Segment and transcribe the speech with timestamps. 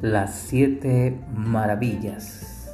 [0.00, 2.72] Las siete maravillas.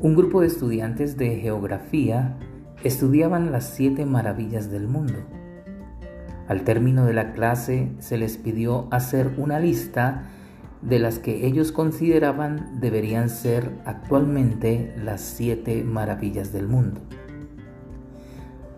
[0.00, 2.36] Un grupo de estudiantes de geografía
[2.82, 5.20] estudiaban las siete maravillas del mundo.
[6.48, 10.24] Al término de la clase se les pidió hacer una lista
[10.82, 17.02] de las que ellos consideraban deberían ser actualmente las siete maravillas del mundo.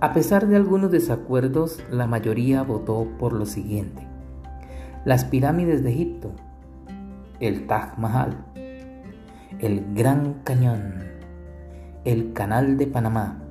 [0.01, 4.07] A pesar de algunos desacuerdos, la mayoría votó por lo siguiente.
[5.07, 6.35] Las pirámides de Egipto,
[7.43, 8.37] el Taj Mahal,
[9.59, 10.95] el Gran Cañón,
[12.05, 13.43] el Canal de Panamá,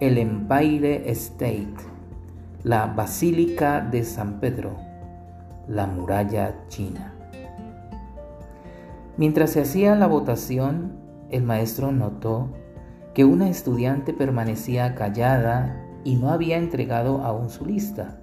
[0.00, 1.76] el Empire State,
[2.62, 4.76] la Basílica de San Pedro,
[5.66, 7.14] la muralla china.
[9.16, 10.92] Mientras se hacía la votación,
[11.30, 12.50] el maestro notó
[13.14, 15.74] que una estudiante permanecía callada
[16.04, 18.18] y no había entregado aún su lista.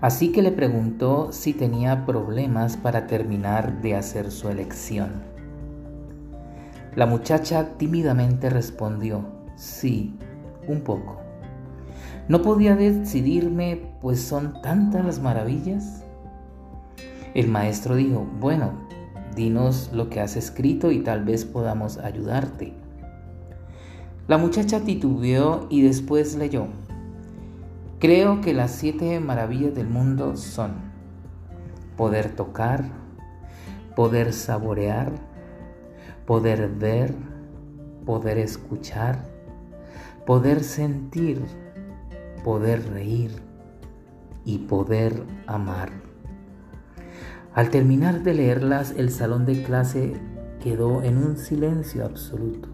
[0.00, 5.22] Así que le preguntó si tenía problemas para terminar de hacer su elección.
[6.94, 9.26] La muchacha tímidamente respondió,
[9.56, 10.14] sí,
[10.68, 11.20] un poco.
[12.28, 16.04] No podía decidirme, pues son tantas las maravillas.
[17.34, 18.72] El maestro dijo, bueno,
[19.34, 22.74] dinos lo que has escrito y tal vez podamos ayudarte.
[24.26, 26.66] La muchacha titubeó y después leyó.
[27.98, 30.74] Creo que las siete maravillas del mundo son
[31.96, 32.84] poder tocar,
[33.94, 35.12] poder saborear,
[36.26, 37.14] poder ver,
[38.04, 39.24] poder escuchar,
[40.26, 41.42] poder sentir,
[42.44, 43.30] poder reír
[44.44, 45.88] y poder amar.
[47.54, 50.12] Al terminar de leerlas, el salón de clase
[50.62, 52.68] quedó en un silencio absoluto.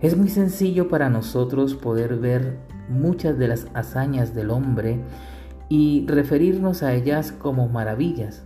[0.00, 5.00] Es muy sencillo para nosotros poder ver muchas de las hazañas del hombre
[5.68, 8.42] y referirnos a ellas como maravillas,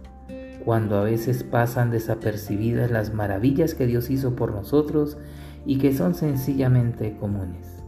[0.65, 5.19] cuando a veces pasan desapercibidas las maravillas que Dios hizo por nosotros
[5.65, 7.83] y que son sencillamente comunes.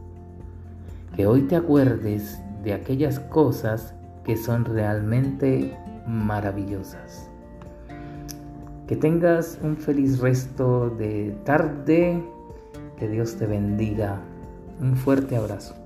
[1.15, 3.93] Que hoy te acuerdes de aquellas cosas
[4.23, 5.77] que son realmente
[6.07, 7.29] maravillosas.
[8.87, 12.21] Que tengas un feliz resto de tarde.
[12.97, 14.21] Que Dios te bendiga.
[14.79, 15.84] Un fuerte abrazo.